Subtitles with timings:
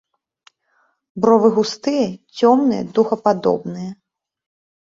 [1.25, 2.07] Бровы густыя,
[2.39, 3.91] цёмныя, дугападобныя.